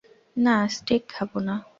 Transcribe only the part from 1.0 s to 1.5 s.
খাবো